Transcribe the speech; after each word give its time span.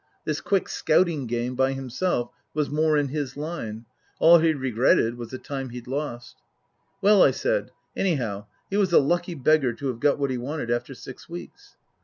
This 0.25 0.41
quick 0.41 0.67
scouting 0.67 1.27
game 1.27 1.53
by 1.53 1.73
himself 1.73 2.31
was 2.55 2.71
more 2.71 2.97
in 2.97 3.09
his 3.09 3.37
line. 3.37 3.85
All 4.17 4.39
he 4.39 4.51
regretted 4.51 5.15
was 5.15 5.29
the 5.29 5.37
time 5.37 5.69
he'd 5.69 5.85
lost. 5.85 6.37
Well, 7.03 7.21
I 7.21 7.29
said, 7.29 7.69
anyhow 7.95 8.47
he 8.67 8.77
was 8.77 8.91
a 8.91 8.97
lucky 8.99 9.35
beggar 9.35 9.73
to 9.73 9.87
have 9.89 9.99
got 9.99 10.17
what 10.17 10.31
he 10.31 10.39
wanted 10.39 10.71
after 10.71 10.95
six 10.95 11.29
weeks. 11.29 11.75